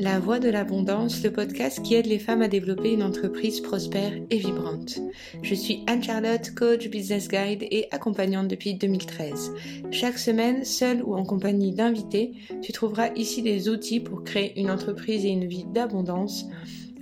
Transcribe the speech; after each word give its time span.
La 0.00 0.18
Voix 0.18 0.38
de 0.38 0.48
l'Abondance, 0.48 1.22
le 1.22 1.30
podcast 1.30 1.82
qui 1.82 1.94
aide 1.94 2.06
les 2.06 2.18
femmes 2.18 2.40
à 2.40 2.48
développer 2.48 2.94
une 2.94 3.02
entreprise 3.02 3.60
prospère 3.60 4.14
et 4.30 4.38
vibrante. 4.38 4.98
Je 5.42 5.54
suis 5.54 5.84
Anne-Charlotte, 5.86 6.54
coach, 6.54 6.88
business 6.88 7.28
guide 7.28 7.66
et 7.70 7.86
accompagnante 7.90 8.48
depuis 8.48 8.72
2013. 8.72 9.52
Chaque 9.90 10.16
semaine, 10.16 10.64
seule 10.64 11.02
ou 11.02 11.14
en 11.14 11.24
compagnie 11.24 11.72
d'invités, 11.72 12.32
tu 12.62 12.72
trouveras 12.72 13.10
ici 13.14 13.42
des 13.42 13.68
outils 13.68 14.00
pour 14.00 14.24
créer 14.24 14.58
une 14.58 14.70
entreprise 14.70 15.26
et 15.26 15.28
une 15.28 15.44
vie 15.44 15.66
d'abondance 15.66 16.46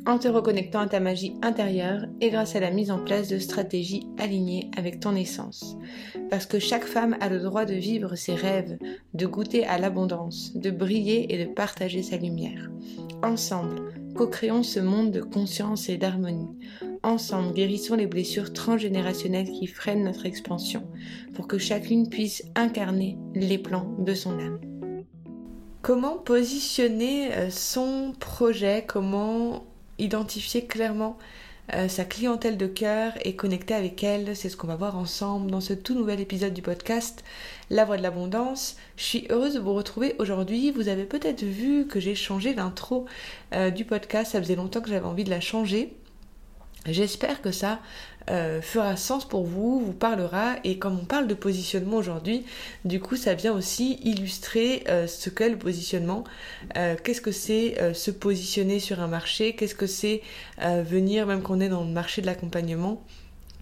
en 0.09 0.19
te 0.19 0.27
reconnectant 0.27 0.81
à 0.81 0.87
ta 0.87 1.01
magie 1.01 1.35
intérieure 1.43 2.07
et 2.23 2.31
grâce 2.31 2.57
à 2.57 2.61
la 2.61 2.71
mise 2.71 2.91
en 2.91 2.99
place 2.99 3.29
de 3.29 3.39
stratégies 3.39 4.07
alignées 4.17 4.71
avec 4.75 5.01
ton 5.01 5.15
essence. 5.15 5.77
Parce 6.31 6.47
que 6.47 6.59
chaque 6.59 6.87
femme 6.87 7.15
a 7.21 7.29
le 7.29 7.41
droit 7.41 7.67
de 7.67 7.75
vivre 7.75 8.17
ses 8.17 8.35
rêves, 8.35 8.79
de 9.13 9.27
goûter 9.27 9.67
à 9.67 9.77
l'abondance, 9.77 10.57
de 10.57 10.71
briller 10.71 11.35
et 11.35 11.45
de 11.45 11.53
partager 11.53 12.03
sa 12.03 12.17
lumière. 12.17 12.71
Ensemble, 13.23 13.93
co-créons 14.15 14.63
ce 14.63 14.81
monde 14.81 15.11
de 15.11 15.21
conscience 15.21 15.91
et 15.91 15.99
d'harmonie. 15.99 16.59
Ensemble, 17.03 17.53
guérissons 17.53 17.97
les 17.97 18.07
blessures 18.07 18.55
transgénérationnelles 18.55 19.51
qui 19.51 19.67
freinent 19.67 20.05
notre 20.05 20.25
expansion 20.25 20.89
pour 21.35 21.47
que 21.47 21.59
chacune 21.59 22.09
puisse 22.09 22.43
incarner 22.57 23.19
les 23.35 23.59
plans 23.59 23.95
de 23.99 24.15
son 24.15 24.39
âme. 24.39 24.59
Comment 25.83 26.17
positionner 26.17 27.33
euh, 27.35 27.51
son 27.51 28.13
projet? 28.19 28.85
Comment 28.87 29.68
identifier 29.99 30.67
clairement 30.67 31.19
euh, 31.75 31.87
sa 31.89 32.07
clientèle 32.07 32.57
de 32.57 32.67
cœur 32.67 33.13
et 33.25 33.37
connecter 33.37 33.75
avec 33.75 34.03
elle. 34.03 34.35
C'est 34.35 34.49
ce 34.49 34.57
qu'on 34.57 34.67
va 34.67 34.77
voir 34.77 34.97
ensemble 34.97 35.51
dans 35.51 35.61
ce 35.61 35.75
tout 35.75 35.95
nouvel 35.95 36.19
épisode 36.21 36.55
du 36.55 36.63
podcast 36.63 37.23
La 37.69 37.85
Voix 37.85 37.99
de 37.99 38.03
l'Abondance. 38.03 38.77
Je 38.97 39.05
suis 39.05 39.27
heureuse 39.29 39.55
de 39.55 39.61
vous 39.61 39.75
retrouver 39.75 40.15
aujourd'hui. 40.19 40.71
Vous 40.71 40.89
avez 40.89 41.05
peut-être 41.05 41.43
vu 41.43 41.87
que 41.87 42.01
j'ai 42.01 42.15
changé 42.15 42.55
l'intro 42.55 43.05
euh, 43.53 43.71
du 43.71 43.85
podcast. 43.85 44.33
Ça 44.33 44.41
faisait 44.41 44.57
longtemps 44.57 44.81
que 44.81 44.89
j'avais 44.89 45.05
envie 45.05 45.25
de 45.25 45.31
la 45.31 45.41
changer. 45.41 45.93
J'espère 46.87 47.43
que 47.43 47.51
ça 47.51 47.81
euh, 48.31 48.61
fera 48.61 48.97
sens 48.97 49.27
pour 49.27 49.45
vous, 49.45 49.81
vous 49.81 49.93
parlera. 49.93 50.57
Et 50.65 50.79
comme 50.79 50.99
on 51.01 51.05
parle 51.05 51.27
de 51.27 51.35
positionnement 51.35 51.97
aujourd'hui, 51.97 52.45
du 52.85 53.01
coup 53.01 53.17
ça 53.17 53.35
vient 53.35 53.53
aussi 53.53 53.99
illustrer 54.03 54.85
euh, 54.89 55.07
ce 55.07 55.31
qu'est 55.31 55.49
le 55.49 55.59
positionnement. 55.59 56.25
Euh, 56.77 56.97
qu'est-ce 57.03 57.21
que 57.21 57.33
c'est 57.33 57.95
se 57.95 58.11
positionner 58.11 58.81
sur 58.81 59.01
un 59.01 59.09
marché? 59.09 59.55
Qu'est-ce 59.55 59.75
que 59.75 59.87
c'est 59.87 60.23
venir 60.59 61.27
même 61.27 61.43
qu'on 61.43 61.61
est 61.61 61.69
dans 61.69 61.85
le 61.85 61.91
marché 61.91 62.23
de 62.23 62.27
l'accompagnement? 62.27 63.03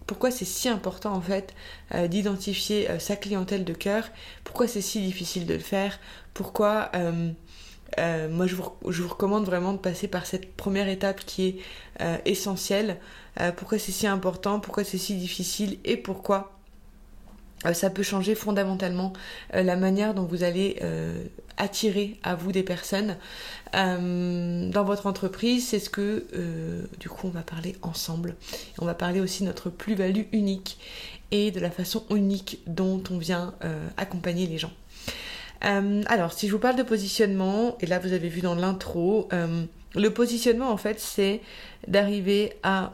Pourquoi 0.07 0.31
c'est 0.31 0.45
si 0.45 0.69
important 0.69 1.13
en 1.13 1.21
fait 1.21 1.55
d'identifier 2.09 2.89
sa 3.01 3.17
clientèle 3.17 3.65
de 3.65 3.73
cœur, 3.73 4.09
pourquoi 4.45 4.69
c'est 4.69 4.81
si 4.81 5.01
difficile 5.01 5.47
de 5.47 5.55
le 5.55 5.61
faire, 5.61 5.99
pourquoi 6.33 6.93
moi, 7.99 8.47
je 8.47 8.55
vous, 8.55 8.71
je 8.89 9.03
vous, 9.03 9.09
recommande 9.09 9.45
vraiment 9.45 9.73
de 9.73 9.79
passer 9.79 10.09
par 10.09 10.27
cette 10.27 10.53
première 10.55 10.89
étape 10.89 11.21
qui 11.25 11.47
est 11.47 11.57
euh, 12.01 12.19
essentielle. 12.25 12.99
Euh, 13.41 13.53
pourquoi 13.53 13.79
c'est 13.79 13.93
si 13.93 14.07
important, 14.07 14.61
pourquoi 14.61 14.85
c'est 14.85 14.99
si 14.99 15.15
difficile? 15.15 15.79
Et 15.85 15.97
pourquoi 15.97 16.53
ça 17.73 17.89
peut 17.89 18.03
changer 18.03 18.35
fondamentalement 18.35 19.15
la 19.53 19.77
manière 19.77 20.13
dont 20.13 20.25
vous 20.25 20.45
allez 20.45 20.79
attirer 21.57 22.19
à 22.23 22.35
vous 22.35 22.53
des 22.53 22.63
personnes? 22.63 23.17
Dans 23.73 24.85
votre 24.85 25.07
entreprise. 25.07 25.69
C'est 25.69 25.81
ce 25.81 25.89
que, 25.89 26.27
du 27.01 27.09
coup, 27.09 27.27
on 27.27 27.31
va 27.31 27.41
parler 27.41 27.75
ensemble. 27.81 28.37
On 28.79 28.85
va 28.85 28.95
parler 28.95 29.21
aussi 29.21 29.43
de 29.43 29.49
notre 29.49 29.71
plus-value 29.71 30.25
unique 30.33 30.79
et 31.31 31.51
de 31.51 31.59
la 31.59 31.71
façon 31.71 32.05
unique 32.11 32.61
dont 32.67 33.03
on 33.11 33.17
vient 33.17 33.55
accompagner 33.97 34.47
les 34.47 34.59
gens. 34.59 34.73
Euh, 35.67 36.03
alors, 36.07 36.33
si 36.33 36.47
je 36.47 36.53
vous 36.53 36.59
parle 36.59 36.77
de 36.77 36.83
positionnement, 36.83 37.77
et 37.81 37.87
là 37.87 37.99
vous 37.99 38.13
avez 38.13 38.29
vu 38.29 38.41
dans 38.41 38.55
l'intro, 38.55 39.29
euh, 39.33 39.65
le 39.95 40.11
positionnement 40.11 40.71
en 40.71 40.77
fait 40.77 41.01
c'est 41.01 41.41
d'arriver 41.89 42.53
à 42.63 42.93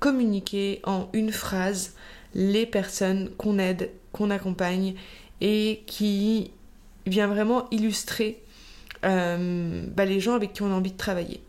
communiquer 0.00 0.80
en 0.84 1.08
une 1.12 1.30
phrase 1.30 1.94
les 2.34 2.66
personnes 2.66 3.30
qu'on 3.38 3.58
aide, 3.58 3.90
qu'on 4.12 4.30
accompagne 4.30 4.94
et 5.40 5.82
qui 5.86 6.50
vient 7.06 7.28
vraiment 7.28 7.68
illustrer 7.70 8.42
euh, 9.04 9.84
bah, 9.94 10.04
les 10.04 10.20
gens 10.20 10.34
avec 10.34 10.52
qui 10.52 10.62
on 10.62 10.72
a 10.72 10.74
envie 10.74 10.92
de 10.92 10.96
travailler. 10.96 11.40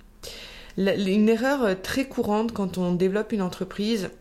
une 0.78 1.30
erreur 1.30 1.82
très 1.82 2.06
courante 2.06 2.52
quand 2.52 2.78
on 2.78 2.94
développe 2.94 3.32
une 3.32 3.42
entreprise, 3.42 4.12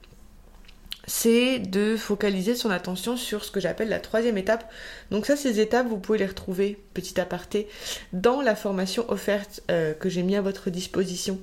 c'est 1.07 1.59
de 1.61 1.97
focaliser 1.97 2.55
son 2.55 2.71
attention 2.71 3.17
sur 3.17 3.45
ce 3.45 3.51
que 3.51 3.61
j'appelle 3.61 3.89
la 3.89 4.01
troisième 4.01 4.39
étape. 4.39 4.71
Donc 5.11 5.27
ça, 5.27 5.37
ces 5.37 5.61
étapes, 5.61 5.87
vous 5.87 5.99
pouvez 5.99 6.19
les 6.19 6.27
retrouver, 6.27 6.79
petit 6.95 7.21
aparté, 7.21 7.69
dans 8.13 8.41
la 8.41 8.57
formation 8.57 9.09
offerte 9.11 9.63
euh, 9.71 9.95
que 9.95 10.09
j'ai 10.09 10.23
mis 10.23 10.37
à 10.37 10.43
votre 10.43 10.71
disposition 10.71 11.39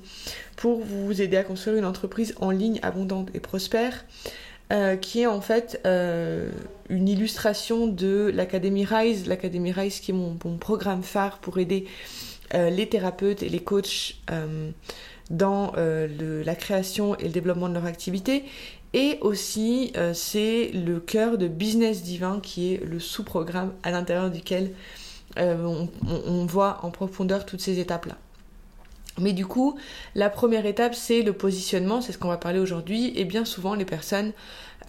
pour 0.56 0.80
vous 0.80 1.20
aider 1.20 1.36
à 1.36 1.44
construire 1.44 1.76
une 1.76 1.86
entreprise 1.86 2.34
en 2.40 2.50
ligne 2.50 2.78
abondante 2.82 3.30
et 3.34 3.40
prospère. 3.40 4.04
Euh, 4.72 4.96
qui 4.96 5.20
est 5.20 5.26
en 5.26 5.42
fait 5.42 5.78
euh, 5.84 6.50
une 6.88 7.06
illustration 7.06 7.86
de 7.86 8.32
l'Académie 8.34 8.86
Rise, 8.86 9.28
l'Académie 9.28 9.72
Rise 9.72 10.00
qui 10.00 10.10
est 10.10 10.14
mon, 10.14 10.36
programme 10.56 11.02
phare 11.02 11.38
pour 11.38 11.58
aider 11.58 11.86
les 12.52 12.88
thérapeutes 12.88 13.42
et 13.42 13.48
les 13.48 13.58
coachs 13.58 14.16
dans 15.28 15.72
la 15.76 16.54
création 16.54 17.16
et 17.18 17.24
le 17.24 17.30
développement 17.30 17.68
de 17.68 17.74
leur 17.74 17.84
activité 17.84 18.44
et 18.94 19.18
aussi, 19.22 19.92
euh, 19.96 20.14
c'est 20.14 20.70
le 20.72 21.00
cœur 21.00 21.36
de 21.36 21.48
Business 21.48 22.02
Divin 22.02 22.38
qui 22.40 22.74
est 22.74 22.84
le 22.84 23.00
sous-programme 23.00 23.72
à 23.82 23.90
l'intérieur 23.90 24.30
duquel 24.30 24.72
euh, 25.36 25.86
on, 26.06 26.46
voit 26.46 26.78
en 26.84 26.90
profondeur 26.90 27.44
toutes 27.44 27.60
ces 27.60 27.80
étapes-là. 27.80 28.16
Mais 29.18 29.32
du 29.32 29.46
coup, 29.46 29.76
la 30.14 30.28
première 30.28 30.66
étape, 30.66 30.94
c'est 30.94 31.22
le 31.22 31.32
positionnement, 31.32 32.00
c'est 32.00 32.12
ce 32.12 32.18
qu'on 32.18 32.28
va 32.28 32.36
parler 32.36 32.58
aujourd'hui, 32.58 33.12
et 33.16 33.24
bien 33.24 33.44
souvent, 33.44 33.74
les 33.74 33.84
personnes 33.84 34.32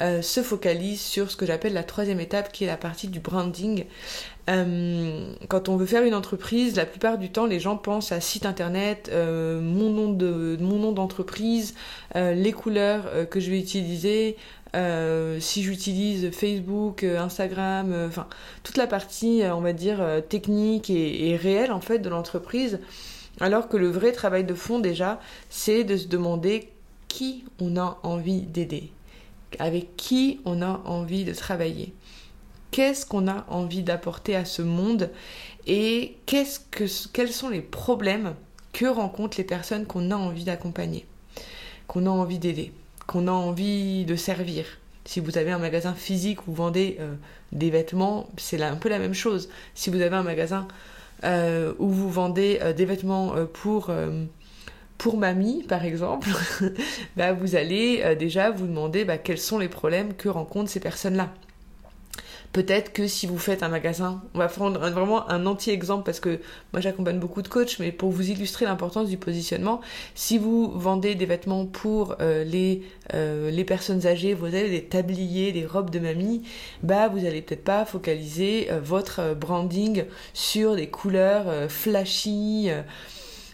euh, 0.01 0.21
se 0.21 0.41
focalisent 0.41 1.01
sur 1.01 1.29
ce 1.29 1.35
que 1.35 1.45
j'appelle 1.45 1.73
la 1.73 1.83
troisième 1.83 2.19
étape, 2.19 2.51
qui 2.51 2.63
est 2.63 2.67
la 2.67 2.77
partie 2.77 3.07
du 3.07 3.19
branding. 3.19 3.85
Euh, 4.49 5.33
quand 5.47 5.69
on 5.69 5.75
veut 5.75 5.85
faire 5.85 6.03
une 6.03 6.13
entreprise, 6.13 6.75
la 6.75 6.85
plupart 6.85 7.17
du 7.17 7.31
temps, 7.31 7.45
les 7.45 7.59
gens 7.59 7.77
pensent 7.77 8.11
à 8.11 8.19
site 8.19 8.45
internet, 8.45 9.09
euh, 9.11 9.59
mon 9.59 9.89
nom 9.89 10.11
de 10.11 10.57
mon 10.59 10.77
nom 10.77 10.91
d'entreprise, 10.91 11.73
euh, 12.15 12.33
les 12.33 12.51
couleurs 12.51 13.05
que 13.29 13.39
je 13.39 13.49
vais 13.49 13.59
utiliser, 13.59 14.37
si 15.39 15.63
j'utilise 15.63 16.31
Facebook, 16.31 17.05
Instagram, 17.05 17.95
enfin 18.07 18.27
toute 18.63 18.75
la 18.75 18.87
partie, 18.87 19.41
on 19.45 19.61
va 19.61 19.71
dire 19.71 20.03
technique 20.27 20.89
et, 20.89 21.29
et 21.29 21.37
réelle 21.37 21.71
en 21.71 21.79
fait 21.79 21.99
de 21.99 22.09
l'entreprise. 22.09 22.79
Alors 23.39 23.67
que 23.67 23.77
le 23.77 23.89
vrai 23.89 24.11
travail 24.11 24.43
de 24.43 24.53
fond 24.53 24.79
déjà, 24.79 25.19
c'est 25.49 25.83
de 25.83 25.97
se 25.97 26.07
demander 26.07 26.69
qui 27.07 27.45
on 27.59 27.77
a 27.77 27.99
envie 28.03 28.41
d'aider, 28.41 28.91
avec 29.59 29.95
qui 29.97 30.39
on 30.45 30.61
a 30.61 30.81
envie 30.85 31.25
de 31.25 31.33
travailler 31.33 31.93
qu'est-ce 32.75 33.05
qu'on 33.05 33.29
a 33.29 33.45
envie 33.47 33.83
d'apporter 33.83 34.35
à 34.35 34.43
ce 34.43 34.61
monde 34.61 35.09
et 35.65 36.17
qu'est-ce 36.25 36.59
que, 36.59 36.83
quels 37.13 37.31
sont 37.31 37.47
les 37.47 37.61
problèmes 37.61 38.35
que 38.73 38.85
rencontrent 38.85 39.37
les 39.37 39.45
personnes 39.45 39.85
qu'on 39.85 40.11
a 40.11 40.15
envie 40.17 40.43
d'accompagner, 40.43 41.05
qu'on 41.87 42.05
a 42.05 42.09
envie 42.09 42.37
d'aider, 42.37 42.73
qu'on 43.07 43.29
a 43.29 43.31
envie 43.31 44.03
de 44.03 44.17
servir. 44.17 44.65
Si 45.05 45.21
vous 45.21 45.37
avez 45.37 45.51
un 45.51 45.57
magasin 45.57 45.93
physique 45.93 46.41
où 46.41 46.51
vous 46.51 46.63
vendez 46.63 46.97
euh, 46.99 47.15
des 47.53 47.69
vêtements, 47.69 48.29
c'est 48.35 48.61
un 48.61 48.75
peu 48.75 48.89
la 48.89 48.99
même 48.99 49.13
chose. 49.13 49.47
Si 49.73 49.89
vous 49.89 50.01
avez 50.01 50.17
un 50.17 50.23
magasin 50.23 50.67
où 51.23 51.89
vous 51.89 52.09
vendez 52.09 52.59
euh, 52.61 52.73
des 52.73 52.85
vêtements 52.85 53.33
pour 53.53 53.91
pour 54.97 55.17
mamie, 55.17 55.63
par 55.63 55.83
exemple, 55.83 56.29
bah, 57.17 57.33
vous 57.33 57.55
allez 57.55 58.15
déjà 58.17 58.49
vous 58.51 58.65
demander 58.65 59.03
bah, 59.03 59.17
quels 59.17 59.37
sont 59.37 59.59
les 59.59 59.67
problèmes 59.67 60.13
que 60.13 60.29
rencontrent 60.29 60.69
ces 60.69 60.79
personnes-là. 60.79 61.33
Peut-être 62.55 62.93
que 62.93 63.05
si 63.05 63.27
vous 63.27 63.37
faites 63.37 63.63
un 63.63 63.67
magasin, 63.67 64.23
on 64.33 64.39
va 64.39 64.47
prendre 64.47 64.79
vraiment 64.79 65.29
un 65.29 65.45
anti-exemple 65.45 66.05
parce 66.05 66.21
que 66.21 66.39
moi 66.71 66.79
j'accompagne 66.79 67.19
beaucoup 67.19 67.41
de 67.41 67.49
coachs, 67.49 67.79
mais 67.79 67.91
pour 67.91 68.11
vous 68.11 68.31
illustrer 68.31 68.63
l'importance 68.63 69.09
du 69.09 69.17
positionnement, 69.17 69.81
si 70.13 70.37
vous 70.37 70.71
vendez 70.71 71.15
des 71.15 71.25
vêtements 71.25 71.65
pour 71.65 72.15
euh, 72.21 72.45
les, 72.45 72.83
euh, 73.13 73.51
les 73.51 73.65
personnes 73.65 74.07
âgées, 74.07 74.33
vous 74.33 74.45
avez 74.45 74.69
des 74.69 74.85
tabliers, 74.85 75.51
des 75.51 75.65
robes 75.65 75.89
de 75.89 75.99
mamie, 75.99 76.43
bah 76.81 77.09
vous 77.09 77.25
allez 77.25 77.41
peut-être 77.41 77.65
pas 77.65 77.83
focaliser 77.83 78.71
euh, 78.71 78.79
votre 78.79 79.33
branding 79.33 80.05
sur 80.33 80.77
des 80.77 80.87
couleurs 80.87 81.69
flashy. 81.69 82.69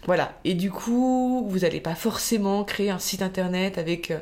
Voilà. 0.06 0.38
Et 0.44 0.54
du 0.54 0.70
coup, 0.70 1.44
vous 1.48 1.58
n'allez 1.58 1.80
pas 1.80 1.96
forcément 1.96 2.62
créer 2.62 2.90
un 2.90 3.00
site 3.00 3.22
internet 3.22 3.78
avec 3.78 4.12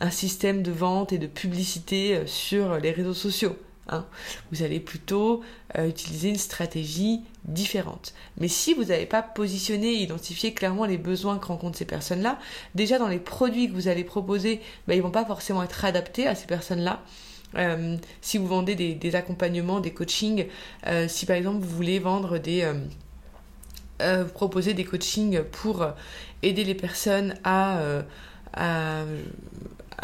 un 0.00 0.10
système 0.10 0.62
de 0.62 0.70
vente 0.70 1.12
et 1.12 1.18
de 1.18 1.26
publicité 1.26 2.22
sur 2.24 2.78
les 2.78 2.90
réseaux 2.90 3.12
sociaux. 3.12 3.54
Hein. 3.90 4.06
Vous 4.50 4.62
allez 4.62 4.80
plutôt 4.80 5.42
euh, 5.76 5.88
utiliser 5.88 6.30
une 6.30 6.38
stratégie 6.38 7.20
différente. 7.44 8.14
Mais 8.38 8.48
si 8.48 8.72
vous 8.72 8.84
n'avez 8.84 9.06
pas 9.06 9.22
positionné 9.22 9.88
et 9.88 10.02
identifié 10.02 10.54
clairement 10.54 10.86
les 10.86 10.98
besoins 10.98 11.38
que 11.38 11.46
rencontrent 11.46 11.76
ces 11.76 11.84
personnes-là, 11.84 12.38
déjà 12.74 12.98
dans 12.98 13.08
les 13.08 13.18
produits 13.18 13.68
que 13.68 13.74
vous 13.74 13.88
allez 13.88 14.04
proposer, 14.04 14.60
bah, 14.86 14.94
ils 14.94 15.02
vont 15.02 15.10
pas 15.10 15.24
forcément 15.24 15.62
être 15.62 15.84
adaptés 15.84 16.26
à 16.26 16.34
ces 16.34 16.46
personnes-là. 16.46 17.02
Euh, 17.56 17.96
si 18.20 18.38
vous 18.38 18.46
vendez 18.46 18.74
des, 18.74 19.16
accompagnements, 19.16 19.80
des 19.80 19.92
coachings, 19.92 20.46
euh, 20.86 21.08
si 21.08 21.26
par 21.26 21.36
exemple 21.36 21.64
vous 21.64 21.76
voulez 21.76 21.98
vendre 21.98 22.38
des 22.38 22.72
euh, 24.02 24.24
proposer 24.24 24.72
des 24.72 24.84
coachings 24.84 25.42
pour 25.42 25.86
aider 26.42 26.64
les 26.64 26.74
personnes 26.74 27.34
à, 27.44 27.82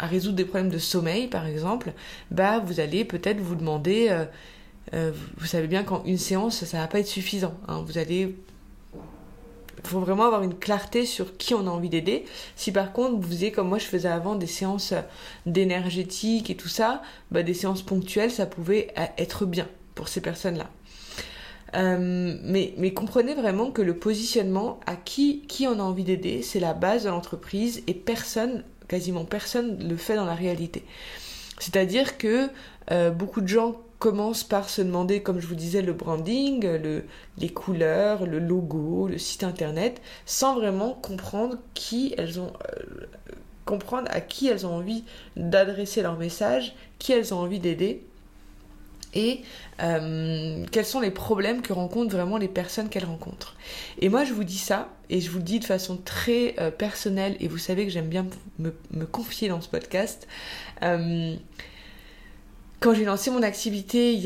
résoudre 0.05 0.35
des 0.35 0.45
problèmes 0.45 0.69
de 0.69 0.77
sommeil, 0.77 1.27
par 1.27 1.47
exemple, 1.47 1.93
bah, 2.31 2.59
vous 2.59 2.79
allez 2.79 3.05
peut-être 3.05 3.39
vous 3.39 3.55
demander, 3.55 4.15
vous 4.93 5.45
savez 5.45 5.67
bien 5.67 5.83
qu'en 5.83 6.03
une 6.05 6.17
séance, 6.17 6.63
ça 6.63 6.79
va 6.79 6.87
pas 6.87 6.99
être 6.99 7.07
suffisant. 7.07 7.55
Hein. 7.67 7.83
vous 7.85 7.97
allez 7.97 8.35
il 9.83 9.87
faut 9.87 9.99
vraiment 9.99 10.25
avoir 10.25 10.43
une 10.43 10.55
clarté 10.55 11.05
sur 11.05 11.37
qui 11.37 11.53
on 11.53 11.67
a 11.67 11.69
envie 11.69 11.89
d'aider. 11.89 12.25
Si 12.55 12.71
par 12.71 12.91
contre 12.93 13.15
vous 13.15 13.29
faisiez 13.29 13.51
comme 13.51 13.69
moi 13.69 13.77
je 13.77 13.85
faisais 13.85 14.09
avant 14.09 14.35
des 14.35 14.47
séances 14.47 14.93
d'énergétique 15.45 16.49
et 16.49 16.55
tout 16.55 16.67
ça, 16.67 17.01
bah, 17.31 17.43
des 17.43 17.53
séances 17.53 17.83
ponctuelles, 17.83 18.31
ça 18.31 18.45
pouvait 18.45 18.93
être 19.17 19.45
bien 19.45 19.67
pour 19.95 20.07
ces 20.07 20.21
personnes-là. 20.21 20.69
Euh, 21.75 22.37
mais, 22.43 22.73
mais, 22.77 22.93
comprenez 22.93 23.33
vraiment 23.33 23.71
que 23.71 23.81
le 23.81 23.97
positionnement 23.97 24.79
à 24.85 24.95
qui, 24.95 25.41
qui 25.47 25.67
on 25.67 25.79
a 25.79 25.83
envie 25.83 26.05
d'aider, 26.05 26.41
c'est 26.41 26.61
la 26.61 26.73
base 26.73 27.03
de 27.03 27.09
l'entreprise 27.09 27.83
et 27.87 27.93
personne, 27.93 28.63
quasiment 28.87 29.25
personne, 29.25 29.87
le 29.87 29.97
fait 29.97 30.15
dans 30.15 30.25
la 30.25 30.35
réalité. 30.35 30.83
C'est-à-dire 31.59 32.17
que 32.17 32.49
euh, 32.91 33.09
beaucoup 33.09 33.41
de 33.41 33.47
gens 33.47 33.75
commence 33.99 34.43
par 34.43 34.69
se 34.69 34.81
demander, 34.81 35.21
comme 35.21 35.39
je 35.39 35.47
vous 35.47 35.55
disais, 35.55 35.81
le 35.81 35.93
branding, 35.93 36.65
le, 36.65 37.03
les 37.37 37.49
couleurs, 37.49 38.25
le 38.25 38.39
logo, 38.39 39.07
le 39.07 39.17
site 39.17 39.43
internet, 39.43 40.01
sans 40.25 40.55
vraiment 40.55 40.93
comprendre 40.93 41.57
euh, 42.19 42.25
comprendre 43.65 44.07
à 44.11 44.21
qui 44.21 44.47
elles 44.47 44.65
ont 44.65 44.75
envie 44.75 45.03
d'adresser 45.35 46.01
leur 46.01 46.17
message, 46.17 46.75
qui 46.99 47.11
elles 47.11 47.33
ont 47.33 47.39
envie 47.39 47.59
d'aider 47.59 48.05
et 49.17 49.41
euh, 49.81 50.63
quels 50.71 50.85
sont 50.85 51.01
les 51.01 51.11
problèmes 51.11 51.61
que 51.61 51.73
rencontrent 51.73 52.15
vraiment 52.15 52.37
les 52.37 52.47
personnes 52.47 52.87
qu'elles 52.87 53.05
rencontrent. 53.05 53.55
Et 53.99 54.09
moi, 54.09 54.23
je 54.23 54.33
vous 54.33 54.43
dis 54.43 54.57
ça, 54.57 54.89
et 55.09 55.19
je 55.19 55.29
vous 55.29 55.39
le 55.39 55.43
dis 55.43 55.59
de 55.59 55.65
façon 55.65 55.97
très 55.97 56.55
euh, 56.59 56.71
personnelle, 56.71 57.35
et 57.39 57.47
vous 57.47 57.57
savez 57.57 57.85
que 57.85 57.91
j'aime 57.91 58.07
bien 58.07 58.27
me, 58.59 58.71
confier 59.05 59.49
dans 59.49 59.59
ce 59.59 59.67
podcast. 59.67 60.27
Quand 62.79 62.93
j'ai 62.93 63.05
lancé 63.05 63.31
mon 63.31 63.41
activité 63.41 64.21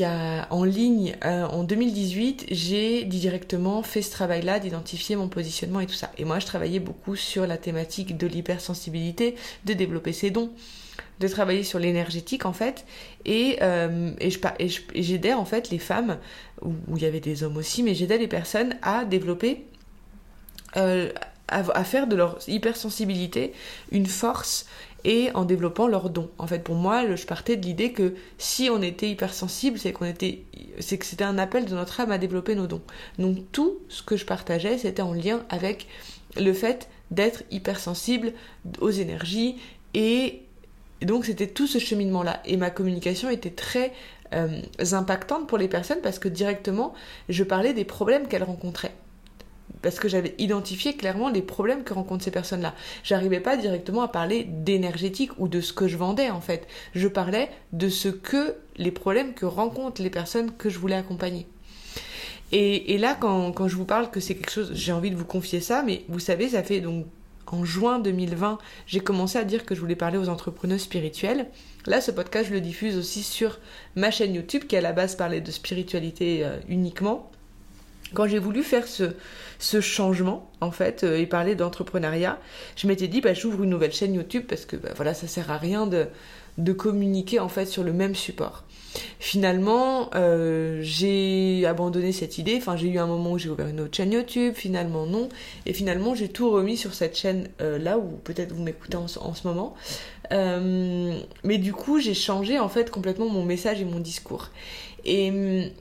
en 0.50 0.64
ligne 0.64 1.16
euh, 1.24 1.46
en 1.46 1.64
2018, 1.64 2.48
j'ai 2.50 3.04
directement 3.04 3.82
fait 3.82 4.02
ce 4.02 4.10
travail-là 4.10 4.58
d'identifier 4.58 5.16
mon 5.16 5.28
positionnement 5.28 5.80
et 5.80 5.86
tout 5.86 5.94
ça. 5.94 6.10
Et 6.18 6.26
moi, 6.26 6.38
je 6.38 6.44
travaillais 6.44 6.78
beaucoup 6.78 7.16
sur 7.16 7.46
la 7.46 7.56
thématique 7.56 8.18
de 8.18 8.26
l'hypersensibilité, 8.26 9.36
de 9.64 9.72
développer 9.72 10.12
ses 10.12 10.30
dons, 10.30 10.50
de 11.22 11.28
travailler 11.28 11.62
sur 11.62 11.78
l'énergétique 11.78 12.44
en 12.44 12.52
fait. 12.52 12.84
Et, 13.24 13.58
euh, 13.62 14.12
et, 14.20 14.68
j'aidais 15.02 15.32
en 15.32 15.44
fait 15.44 15.70
les 15.70 15.78
femmes, 15.78 16.18
où, 16.60 16.74
il 16.96 17.02
y 17.02 17.06
avait 17.06 17.20
des 17.20 17.42
hommes 17.44 17.56
aussi, 17.56 17.82
mais 17.82 17.94
j'aidais 17.94 18.18
les 18.18 18.28
personnes 18.28 18.76
à 18.82 19.04
développer, 19.04 19.64
euh, 20.76 21.10
à 21.48 21.84
faire 21.84 22.06
de 22.06 22.16
leur 22.16 22.38
hypersensibilité 22.48 23.52
une 23.90 24.06
force 24.06 24.66
et 25.04 25.30
en 25.34 25.44
développant 25.44 25.86
leurs 25.86 26.10
dons. 26.10 26.30
En 26.38 26.46
fait, 26.46 26.60
pour 26.60 26.76
moi, 26.76 27.14
je 27.14 27.26
partais 27.26 27.56
de 27.56 27.66
l'idée 27.66 27.92
que 27.92 28.14
si 28.38 28.70
on 28.70 28.80
était 28.80 29.10
hypersensible, 29.10 29.78
c'est 29.78 29.92
qu'on 29.92 30.06
était, 30.06 30.44
c'est 30.78 30.98
que 30.98 31.04
c'était 31.04 31.24
un 31.24 31.38
appel 31.38 31.64
de 31.64 31.74
notre 31.74 32.00
âme 32.00 32.12
à 32.12 32.18
développer 32.18 32.54
nos 32.54 32.66
dons. 32.66 32.82
Donc 33.18 33.38
tout 33.52 33.78
ce 33.88 34.02
que 34.02 34.16
je 34.16 34.24
partageais, 34.24 34.78
c'était 34.78 35.02
en 35.02 35.12
lien 35.12 35.44
avec 35.50 35.88
le 36.36 36.52
fait 36.52 36.88
d'être 37.10 37.42
hypersensible 37.50 38.32
aux 38.80 38.90
énergies 38.90 39.56
et 39.94 40.42
donc 41.04 41.24
c'était 41.24 41.46
tout 41.46 41.66
ce 41.66 41.78
cheminement-là. 41.78 42.40
Et 42.44 42.56
ma 42.56 42.70
communication 42.70 43.30
était 43.30 43.50
très 43.50 43.92
euh, 44.34 44.62
impactante 44.92 45.46
pour 45.46 45.58
les 45.58 45.68
personnes 45.68 46.00
parce 46.02 46.18
que 46.18 46.28
directement, 46.28 46.94
je 47.28 47.44
parlais 47.44 47.74
des 47.74 47.84
problèmes 47.84 48.28
qu'elles 48.28 48.44
rencontraient 48.44 48.94
parce 49.82 49.98
que 49.98 50.08
j'avais 50.08 50.34
identifié 50.38 50.96
clairement 50.96 51.28
les 51.28 51.42
problèmes 51.42 51.82
que 51.82 51.92
rencontrent 51.92 52.24
ces 52.24 52.30
personnes-là. 52.30 52.74
J'arrivais 53.02 53.40
pas 53.40 53.56
directement 53.56 54.02
à 54.02 54.08
parler 54.08 54.44
d'énergétique 54.44 55.32
ou 55.38 55.48
de 55.48 55.60
ce 55.60 55.72
que 55.72 55.88
je 55.88 55.96
vendais 55.96 56.30
en 56.30 56.40
fait. 56.40 56.66
Je 56.94 57.08
parlais 57.08 57.50
de 57.72 57.88
ce 57.88 58.08
que 58.08 58.54
les 58.76 58.92
problèmes 58.92 59.34
que 59.34 59.44
rencontrent 59.44 60.00
les 60.00 60.10
personnes 60.10 60.52
que 60.56 60.70
je 60.70 60.78
voulais 60.78 60.94
accompagner. 60.94 61.46
Et, 62.54 62.98
là, 62.98 63.16
quand, 63.18 63.66
je 63.66 63.76
vous 63.76 63.86
parle 63.86 64.10
que 64.10 64.20
c'est 64.20 64.34
quelque 64.34 64.50
chose, 64.50 64.72
j'ai 64.74 64.92
envie 64.92 65.10
de 65.10 65.16
vous 65.16 65.24
confier 65.24 65.60
ça, 65.60 65.82
mais 65.82 66.04
vous 66.08 66.18
savez, 66.18 66.50
ça 66.50 66.62
fait 66.62 66.82
donc 66.82 67.06
en 67.46 67.64
juin 67.64 67.98
2020, 67.98 68.58
j'ai 68.86 69.00
commencé 69.00 69.38
à 69.38 69.44
dire 69.44 69.64
que 69.64 69.74
je 69.74 69.80
voulais 69.80 69.96
parler 69.96 70.18
aux 70.18 70.28
entrepreneurs 70.28 70.80
spirituels. 70.80 71.46
Là, 71.86 72.00
ce 72.00 72.10
podcast, 72.10 72.48
je 72.48 72.54
le 72.54 72.60
diffuse 72.60 72.96
aussi 72.96 73.22
sur 73.22 73.58
ma 73.96 74.10
chaîne 74.10 74.34
YouTube 74.34 74.64
qui 74.66 74.76
à 74.76 74.80
la 74.80 74.92
base 74.92 75.16
parlait 75.16 75.40
de 75.40 75.50
spiritualité 75.50 76.44
euh, 76.44 76.56
uniquement. 76.68 77.30
Quand 78.14 78.26
j'ai 78.26 78.38
voulu 78.38 78.62
faire 78.62 78.86
ce, 78.86 79.80
changement, 79.80 80.50
en 80.60 80.70
fait, 80.70 81.02
euh, 81.02 81.18
et 81.18 81.26
parler 81.26 81.54
d'entrepreneuriat, 81.54 82.38
je 82.76 82.86
m'étais 82.86 83.08
dit, 83.08 83.20
bah, 83.20 83.34
j'ouvre 83.34 83.62
une 83.62 83.70
nouvelle 83.70 83.92
chaîne 83.92 84.14
YouTube 84.14 84.44
parce 84.48 84.66
que, 84.66 84.76
bah, 84.76 84.90
voilà, 84.96 85.14
ça 85.14 85.26
sert 85.26 85.50
à 85.50 85.56
rien 85.56 85.86
de, 85.86 86.06
de 86.58 86.72
communiquer, 86.72 87.40
en 87.40 87.48
fait, 87.48 87.66
sur 87.66 87.82
le 87.82 87.92
même 87.92 88.14
support. 88.14 88.64
Finalement, 89.18 90.10
euh, 90.14 90.80
j'ai 90.82 91.64
abandonné 91.66 92.12
cette 92.12 92.38
idée. 92.38 92.56
Enfin, 92.56 92.76
j'ai 92.76 92.88
eu 92.88 92.98
un 92.98 93.06
moment 93.06 93.32
où 93.32 93.38
j'ai 93.38 93.48
ouvert 93.48 93.68
une 93.68 93.80
autre 93.80 93.96
chaîne 93.96 94.12
YouTube. 94.12 94.54
Finalement, 94.54 95.06
non. 95.06 95.28
Et 95.66 95.72
finalement, 95.72 96.14
j'ai 96.14 96.28
tout 96.28 96.50
remis 96.50 96.76
sur 96.76 96.94
cette 96.94 97.16
chaîne 97.16 97.48
euh, 97.60 97.78
là 97.78 97.98
où 97.98 98.08
peut-être 98.24 98.52
vous 98.52 98.62
m'écoutez 98.62 98.96
en, 98.96 99.08
ce 99.08 99.46
moment. 99.46 99.74
mais 100.30 101.58
du 101.58 101.72
coup, 101.72 102.00
j'ai 102.00 102.14
changé 102.14 102.58
en 102.58 102.68
fait 102.68 102.90
complètement 102.90 103.28
mon 103.28 103.44
message 103.44 103.80
et 103.80 103.84
mon 103.84 104.00
discours. 104.00 104.50
Et 105.04 105.72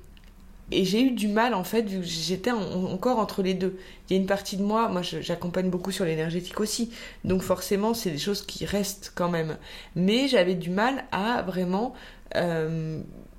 et 0.72 0.86
j'ai 0.86 1.02
eu 1.02 1.12
du 1.12 1.28
mal 1.28 1.54
en 1.54 1.64
fait, 1.64 1.86
j'étais 2.02 2.52
encore 2.52 3.20
entre 3.20 3.44
les 3.44 3.54
deux. 3.54 3.78
Il 4.10 4.14
y 4.14 4.18
a 4.18 4.22
une 4.22 4.28
partie 4.28 4.56
de 4.56 4.64
moi, 4.64 4.88
moi 4.88 5.02
j'accompagne 5.02 5.70
beaucoup 5.70 5.92
sur 5.92 6.06
l'énergétique 6.06 6.60
aussi, 6.60 6.92
donc 7.26 7.42
forcément 7.42 7.94
c'est 7.94 8.12
des 8.12 8.18
choses 8.18 8.46
qui 8.46 8.66
restent 8.66 9.12
quand 9.14 9.30
même. 9.30 9.58
Mais 9.96 10.28
j'avais 10.28 10.56
du 10.56 10.70
mal 10.70 11.04
à 11.12 11.42
vraiment 11.42 11.94
euh, 11.94 12.21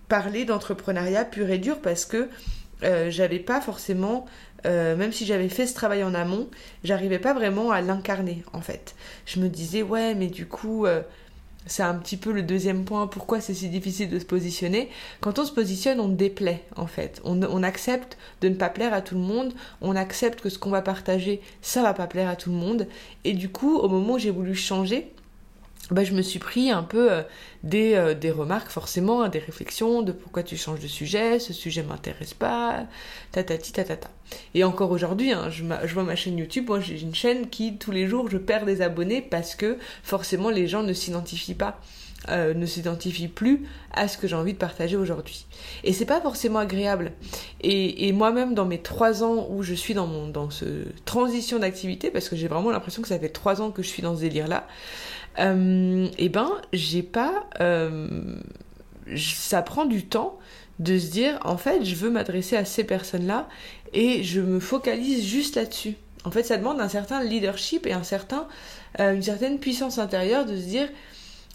parler 0.08 0.44
d'entrepreneuriat 0.44 1.24
pur 1.24 1.48
et 1.50 1.58
dur 1.58 1.80
parce 1.80 2.04
que 2.04 2.28
euh, 2.82 3.10
j'avais 3.10 3.38
pas 3.38 3.60
forcément, 3.60 4.26
euh, 4.66 4.96
même 4.96 5.12
si 5.12 5.24
j'avais 5.24 5.48
fait 5.48 5.66
ce 5.66 5.74
travail 5.74 6.02
en 6.02 6.14
amont, 6.14 6.48
j'arrivais 6.84 7.18
pas 7.18 7.32
vraiment 7.32 7.70
à 7.70 7.80
l'incarner 7.80 8.42
en 8.52 8.60
fait. 8.60 8.94
Je 9.24 9.40
me 9.40 9.48
disais 9.48 9.82
ouais 9.82 10.14
mais 10.14 10.26
du 10.26 10.46
coup 10.46 10.86
c'est 11.66 11.82
un 11.82 11.94
petit 11.94 12.16
peu 12.16 12.32
le 12.32 12.42
deuxième 12.42 12.84
point, 12.84 13.06
pourquoi 13.06 13.40
c'est 13.40 13.54
si 13.54 13.68
difficile 13.68 14.10
de 14.10 14.18
se 14.18 14.24
positionner? 14.24 14.88
Quand 15.20 15.38
on 15.38 15.44
se 15.44 15.52
positionne, 15.52 16.00
on 16.00 16.08
déplaît 16.08 16.64
en 16.76 16.86
fait. 16.86 17.20
On, 17.24 17.62
accepte 17.62 18.18
de 18.40 18.48
ne 18.48 18.54
pas 18.54 18.68
plaire 18.68 18.92
à 18.92 19.00
tout 19.00 19.14
le 19.14 19.20
monde, 19.20 19.52
on 19.80 19.94
accepte 19.94 20.40
que 20.40 20.48
ce 20.48 20.58
qu'on 20.58 20.70
va 20.70 20.82
partager, 20.82 21.40
ça 21.60 21.82
va 21.82 21.94
pas 21.94 22.06
plaire 22.06 22.28
à 22.28 22.36
tout 22.36 22.50
le 22.50 22.56
monde. 22.56 22.88
Et 23.25 23.34
du 23.34 23.49
coup, 23.49 23.76
au 23.76 23.88
moment 23.88 24.14
où 24.14 24.18
j'ai 24.18 24.30
voulu 24.30 24.54
changer, 24.54 25.12
bah, 25.92 26.04
je 26.04 26.12
me 26.12 26.22
suis 26.22 26.38
pris 26.38 26.70
un 26.70 26.82
peu 26.82 27.12
euh, 27.12 27.22
des, 27.62 27.94
euh, 27.94 28.14
des, 28.14 28.30
remarques 28.30 28.70
forcément, 28.70 29.22
hein, 29.22 29.28
des 29.28 29.38
réflexions 29.38 30.02
de 30.02 30.12
pourquoi 30.12 30.42
tu 30.42 30.56
changes 30.56 30.80
de 30.80 30.87
sujet, 30.87 31.38
ce 31.38 31.52
sujet 31.52 31.82
m'intéresse 31.82 32.34
pas, 32.34 32.87
tatati 33.32 33.72
tatata. 33.72 34.11
Et 34.54 34.64
encore 34.64 34.90
aujourd'hui, 34.90 35.32
hein, 35.32 35.50
je, 35.50 35.64
vois 35.94 36.04
ma 36.04 36.16
chaîne 36.16 36.38
YouTube, 36.38 36.68
moi 36.68 36.80
j'ai 36.80 37.00
une 37.00 37.14
chaîne 37.14 37.49
qui 37.49 37.76
tous 37.76 37.90
les 37.90 38.06
jours 38.06 38.30
je 38.30 38.38
perds 38.38 38.64
des 38.64 38.82
abonnés 38.82 39.22
parce 39.22 39.54
que 39.54 39.78
forcément 40.02 40.50
les 40.50 40.66
gens 40.66 40.82
ne 40.82 40.92
s'identifient 40.92 41.54
pas. 41.54 41.80
Euh, 42.28 42.54
ne 42.54 42.66
s'identifient 42.66 43.26
plus 43.26 43.66
à 43.92 44.06
ce 44.06 44.16
que 44.16 44.28
j'ai 44.28 44.37
envie 44.37 44.52
de 44.52 44.58
partager 44.58 44.96
aujourd'hui. 44.96 45.44
Et 45.82 45.92
c'est 45.92 46.06
pas 46.06 46.20
forcément 46.20 46.61
agréable. 46.61 47.11
Et, 47.62 48.06
et 48.06 48.12
moi-même, 48.12 48.54
dans 48.54 48.64
mes 48.64 48.80
trois 48.80 49.25
ans 49.25 49.49
où 49.50 49.64
je 49.64 49.75
suis 49.75 49.92
dans 49.92 50.06
mon 50.06 50.28
dans 50.28 50.49
ce 50.49 50.84
transition 51.04 51.58
d'activité, 51.58 52.12
parce 52.12 52.28
que 52.28 52.37
j'ai 52.37 52.46
vraiment 52.46 52.70
l'impression 52.70 53.02
que 53.02 53.08
ça 53.08 53.18
fait 53.18 53.30
trois 53.30 53.61
ans 53.61 53.72
que 53.72 53.82
je 53.82 53.88
suis 53.88 54.02
dans 54.02 54.14
ce 54.14 54.20
délire-là, 54.20 54.68
euh, 55.38 56.08
eh 56.18 56.28
ben, 56.28 56.50
j'ai 56.72 57.02
pas. 57.02 57.46
Euh, 57.60 58.36
ça 59.16 59.62
prend 59.62 59.84
du 59.84 60.06
temps 60.06 60.38
de 60.78 60.98
se 60.98 61.10
dire, 61.10 61.38
en 61.44 61.56
fait, 61.56 61.84
je 61.84 61.94
veux 61.94 62.10
m'adresser 62.10 62.56
à 62.56 62.64
ces 62.64 62.84
personnes-là 62.84 63.48
et 63.92 64.22
je 64.22 64.40
me 64.40 64.60
focalise 64.60 65.24
juste 65.24 65.56
là-dessus. 65.56 65.94
En 66.24 66.30
fait, 66.30 66.44
ça 66.44 66.56
demande 66.56 66.80
un 66.80 66.88
certain 66.88 67.22
leadership 67.22 67.86
et 67.86 67.92
un 67.92 68.02
certain, 68.04 68.46
euh, 69.00 69.14
une 69.14 69.22
certaine 69.22 69.58
puissance 69.58 69.98
intérieure 69.98 70.44
de 70.44 70.56
se 70.56 70.66
dire, 70.66 70.88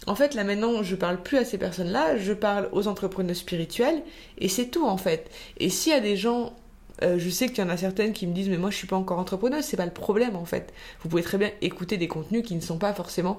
en 0.06 0.14
fait, 0.14 0.34
là 0.34 0.44
maintenant, 0.44 0.82
je 0.82 0.94
parle 0.94 1.22
plus 1.22 1.38
à 1.38 1.44
ces 1.44 1.58
personnes-là, 1.58 2.16
je 2.16 2.32
parle 2.32 2.68
aux 2.72 2.86
entrepreneurs 2.86 3.36
spirituels 3.36 4.02
et 4.38 4.48
c'est 4.48 4.66
tout 4.66 4.86
en 4.86 4.96
fait. 4.96 5.30
Et 5.58 5.68
s'il 5.68 5.92
y 5.92 5.96
a 5.96 6.00
des 6.00 6.16
gens 6.16 6.54
euh, 7.02 7.18
je 7.18 7.30
sais 7.30 7.48
qu'il 7.48 7.58
y 7.58 7.66
en 7.66 7.70
a 7.70 7.76
certaines 7.76 8.12
qui 8.12 8.26
me 8.26 8.32
disent 8.32 8.48
mais 8.48 8.56
moi 8.58 8.70
je 8.70 8.76
suis 8.76 8.86
pas 8.86 8.96
encore 8.96 9.18
entrepreneuse, 9.18 9.64
c'est 9.64 9.76
pas 9.76 9.86
le 9.86 9.92
problème 9.92 10.36
en 10.36 10.44
fait. 10.44 10.72
Vous 11.00 11.08
pouvez 11.08 11.22
très 11.22 11.38
bien 11.38 11.50
écouter 11.60 11.96
des 11.96 12.08
contenus 12.08 12.42
qui 12.44 12.54
ne 12.54 12.60
sont 12.60 12.78
pas 12.78 12.92
forcément 12.92 13.38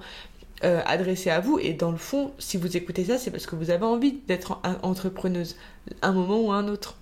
euh, 0.64 0.82
adressés 0.86 1.30
à 1.30 1.40
vous 1.40 1.58
et 1.60 1.74
dans 1.74 1.92
le 1.92 1.98
fond, 1.98 2.32
si 2.38 2.58
vous 2.58 2.76
écoutez 2.76 3.06
ça, 3.06 3.18
c'est 3.18 3.32
parce 3.32 3.46
que 3.46 3.56
vous 3.56 3.70
avez 3.70 3.86
envie 3.86 4.20
d'être 4.28 4.60
entrepreneuse 4.84 5.56
un 6.02 6.12
moment 6.12 6.40
ou 6.42 6.52
un 6.52 6.68
autre. 6.68 6.98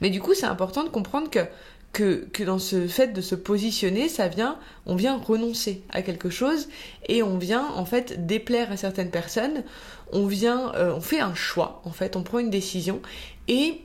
Mais 0.00 0.10
du 0.10 0.20
coup, 0.20 0.34
c'est 0.34 0.46
important 0.46 0.84
de 0.84 0.88
comprendre 0.88 1.28
que 1.30 2.44
dans 2.44 2.58
ce 2.58 2.88
fait 2.88 3.08
de 3.08 3.20
se 3.20 3.34
positionner, 3.34 4.08
ça 4.08 4.28
vient, 4.28 4.58
on 4.86 4.96
vient 4.96 5.16
renoncer 5.16 5.82
à 5.90 6.02
quelque 6.02 6.30
chose 6.30 6.68
et 7.08 7.22
on 7.22 7.38
vient 7.38 7.66
en 7.76 7.84
fait 7.84 8.26
déplaire 8.26 8.72
à 8.72 8.76
certaines 8.76 9.10
personnes. 9.10 9.62
On 10.12 10.26
vient, 10.26 10.74
euh, 10.74 10.94
on 10.94 11.00
fait 11.00 11.20
un 11.20 11.34
choix 11.34 11.82
en 11.84 11.90
fait, 11.90 12.16
on 12.16 12.22
prend 12.22 12.38
une 12.38 12.50
décision 12.50 13.00
et 13.48 13.80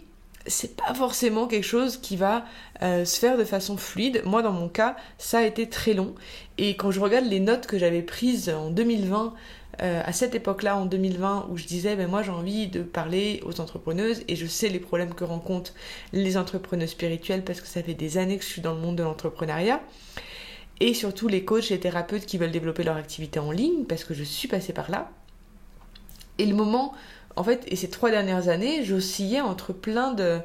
c'est 0.47 0.75
pas 0.75 0.93
forcément 0.93 1.47
quelque 1.47 1.65
chose 1.65 1.97
qui 1.97 2.15
va 2.15 2.45
euh, 2.81 3.05
se 3.05 3.19
faire 3.19 3.37
de 3.37 3.43
façon 3.43 3.77
fluide. 3.77 4.21
Moi, 4.25 4.41
dans 4.41 4.53
mon 4.53 4.69
cas, 4.69 4.95
ça 5.17 5.39
a 5.39 5.43
été 5.43 5.69
très 5.69 5.93
long. 5.93 6.15
Et 6.57 6.75
quand 6.75 6.91
je 6.91 6.99
regarde 6.99 7.25
les 7.25 7.39
notes 7.39 7.67
que 7.67 7.77
j'avais 7.77 8.01
prises 8.01 8.49
en 8.49 8.69
2020, 8.69 9.33
euh, 9.81 10.01
à 10.03 10.11
cette 10.11 10.35
époque-là, 10.35 10.77
en 10.77 10.85
2020, 10.85 11.47
où 11.49 11.57
je 11.57 11.65
disais, 11.65 11.95
ben 11.95 12.09
moi 12.09 12.21
j'ai 12.21 12.31
envie 12.31 12.67
de 12.67 12.81
parler 12.81 13.41
aux 13.45 13.61
entrepreneuses 13.61 14.23
et 14.27 14.35
je 14.35 14.45
sais 14.45 14.67
les 14.67 14.79
problèmes 14.79 15.13
que 15.13 15.23
rencontrent 15.23 15.73
les 16.11 16.35
entrepreneurs 16.35 16.89
spirituels 16.89 17.45
parce 17.45 17.61
que 17.61 17.67
ça 17.67 17.81
fait 17.81 17.93
des 17.93 18.17
années 18.17 18.37
que 18.37 18.43
je 18.43 18.49
suis 18.49 18.61
dans 18.61 18.73
le 18.73 18.81
monde 18.81 18.97
de 18.97 19.03
l'entrepreneuriat. 19.03 19.81
Et 20.81 20.93
surtout 20.93 21.27
les 21.27 21.45
coachs 21.45 21.71
et 21.71 21.79
thérapeutes 21.79 22.25
qui 22.25 22.37
veulent 22.37 22.51
développer 22.51 22.83
leur 22.83 22.97
activité 22.97 23.39
en 23.39 23.51
ligne 23.51 23.85
parce 23.85 24.03
que 24.03 24.13
je 24.13 24.23
suis 24.23 24.47
passée 24.47 24.73
par 24.73 24.91
là. 24.91 25.11
Et 26.37 26.45
le 26.45 26.55
moment 26.55 26.93
en 27.39 27.43
fait, 27.43 27.63
et 27.67 27.77
ces 27.77 27.89
trois 27.89 28.11
dernières 28.11 28.49
années, 28.49 28.83
j'oscillais 28.83 29.39
entre 29.39 29.71
plein 29.71 30.13
de, 30.13 30.41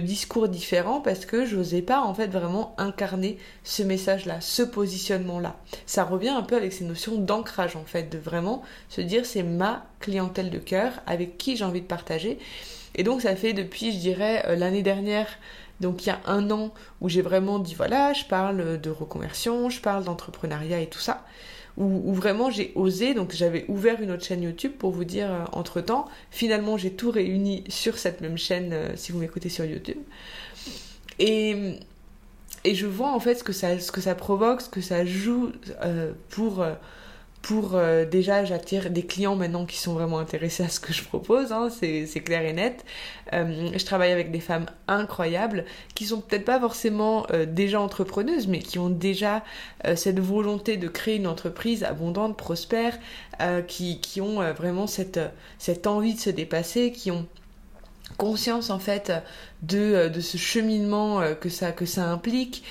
discours 0.00 0.50
différents 0.50 1.00
parce 1.00 1.24
que 1.24 1.46
j'osais 1.46 1.80
pas 1.80 2.02
en 2.02 2.12
fait 2.12 2.26
vraiment 2.26 2.74
incarner 2.76 3.38
ce 3.64 3.82
message-là, 3.82 4.42
ce 4.42 4.62
positionnement-là. 4.62 5.56
Ça 5.86 6.04
revient 6.04 6.28
un 6.28 6.42
peu 6.42 6.56
avec 6.56 6.74
ces 6.74 6.84
notions 6.84 7.16
d'ancrage 7.16 7.74
en 7.74 7.84
fait, 7.86 8.12
de 8.12 8.18
vraiment 8.18 8.62
se 8.90 9.00
dire 9.00 9.24
c'est 9.24 9.42
ma 9.42 9.86
clientèle 9.98 10.50
de 10.50 10.58
cœur 10.58 10.92
avec 11.06 11.38
qui 11.38 11.56
j'ai 11.56 11.64
envie 11.64 11.80
de 11.80 11.86
partager. 11.86 12.38
Et 12.94 13.02
donc 13.02 13.22
ça 13.22 13.34
fait 13.34 13.54
depuis, 13.54 13.92
je 13.92 13.98
dirais, 13.98 14.44
euh, 14.46 14.56
l'année 14.56 14.82
dernière, 14.82 15.38
donc 15.80 16.04
il 16.04 16.10
y 16.10 16.12
a 16.12 16.20
un 16.26 16.50
an 16.50 16.74
où 17.00 17.08
j'ai 17.08 17.22
vraiment 17.22 17.60
dit 17.60 17.74
voilà, 17.74 18.12
je 18.12 18.26
parle 18.26 18.78
de 18.78 18.90
reconversion, 18.90 19.70
je 19.70 19.80
parle 19.80 20.04
d'entrepreneuriat 20.04 20.80
et 20.80 20.88
tout 20.88 21.00
ça 21.00 21.24
où, 21.78 22.12
vraiment 22.12 22.50
j'ai 22.50 22.72
osé, 22.74 23.14
donc 23.14 23.32
j'avais 23.32 23.64
ouvert 23.68 24.02
une 24.02 24.10
autre 24.10 24.24
chaîne 24.24 24.42
YouTube 24.42 24.72
pour 24.78 24.90
vous 24.90 25.04
dire 25.04 25.30
euh, 25.32 25.44
entre 25.52 25.80
temps, 25.80 26.08
finalement 26.30 26.76
j'ai 26.76 26.92
tout 26.92 27.10
réuni 27.10 27.64
sur 27.68 27.98
cette 27.98 28.20
même 28.20 28.36
chaîne 28.36 28.72
euh, 28.72 28.88
si 28.96 29.12
vous 29.12 29.18
m'écoutez 29.18 29.48
sur 29.48 29.64
YouTube. 29.64 29.98
Et, 31.20 31.76
et 32.64 32.74
je 32.74 32.86
vois 32.86 33.12
en 33.12 33.20
fait 33.20 33.36
ce 33.36 33.44
que 33.44 33.52
ça, 33.52 34.14
provoque, 34.14 34.62
ce 34.62 34.68
que 34.68 34.80
ça 34.80 35.04
joue 35.04 35.52
euh, 35.84 36.12
pour 36.30 36.64
pour 37.42 37.74
euh, 37.74 38.04
déjà 38.04 38.44
j'attire 38.44 38.90
des 38.90 39.04
clients 39.04 39.36
maintenant 39.36 39.64
qui 39.64 39.78
sont 39.78 39.94
vraiment 39.94 40.18
intéressés 40.18 40.64
à 40.64 40.68
ce 40.68 40.80
que 40.80 40.92
je 40.92 41.04
propose, 41.04 41.52
hein, 41.52 41.68
c'est 41.70 42.22
clair 42.24 42.42
et 42.42 42.52
net. 42.52 42.84
Euh, 43.32 43.70
je 43.76 43.84
travaille 43.84 44.12
avec 44.12 44.30
des 44.30 44.40
femmes 44.40 44.66
incroyables 44.86 45.64
qui 45.94 46.04
sont 46.04 46.20
peut-être 46.20 46.44
pas 46.44 46.58
forcément 46.60 47.26
euh, 47.30 47.46
déjà 47.46 47.80
entrepreneuses, 47.80 48.48
mais 48.48 48.58
qui 48.58 48.78
ont 48.78 48.90
déjà 48.90 49.44
cette 49.94 50.18
volonté 50.18 50.76
de 50.76 50.88
créer 50.88 51.16
une 51.16 51.26
entreprise 51.26 51.84
abondante, 51.84 52.36
prospère, 52.36 52.98
qui, 53.68 54.00
qui, 54.00 54.20
ont 54.20 54.52
vraiment 54.52 54.86
cette, 54.86 55.20
cette 55.58 55.86
envie 55.86 56.14
de 56.14 56.18
se 56.20 56.30
dépasser, 56.30 56.90
qui 56.90 57.10
ont 57.10 57.26
conscience 58.16 58.70
en 58.70 58.78
fait 58.78 59.12
de, 59.62 60.08
de 60.08 60.20
ce 60.20 60.36
cheminement 60.36 61.20
que 61.40 61.48
ça, 61.48 61.72
que 61.72 61.86
ça 61.86 62.10
implique. 62.10 62.64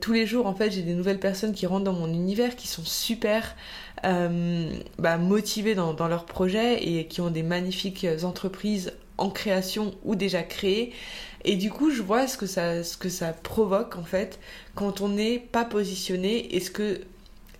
tous 0.00 0.12
les 0.12 0.26
jours 0.26 0.46
en 0.46 0.54
fait 0.54 0.70
j'ai 0.70 0.82
des 0.82 0.94
nouvelles 0.94 1.18
personnes 1.18 1.52
qui 1.52 1.66
rentrent 1.66 1.84
dans 1.84 1.92
mon 1.92 2.08
univers 2.08 2.54
qui 2.54 2.68
sont 2.68 2.84
super 2.84 3.56
euh, 4.04 4.72
bah, 4.98 5.16
motivés 5.16 5.76
dans, 5.76 6.08
leurs 6.08 6.24
projets 6.24 6.82
et 6.82 7.06
qui 7.06 7.20
ont 7.20 7.30
des 7.30 7.44
magnifiques 7.44 8.06
entreprises 8.24 8.92
en 9.16 9.30
création 9.30 9.94
ou 10.02 10.16
déjà 10.16 10.42
créées. 10.42 10.92
Et 11.44 11.54
du 11.54 11.70
coup, 11.70 11.90
je 11.90 12.02
vois 12.02 12.26
ce 12.26 12.36
que 12.36 13.08
ça 13.08 13.32
provoque 13.32 13.96
en 13.96 14.02
fait 14.02 14.40
quand 14.74 15.00
on 15.00 15.08
n'est 15.08 15.38
pas 15.38 15.64
positionné 15.64 16.56
et 16.56 16.60
ce 16.60 16.70
que 16.70 17.00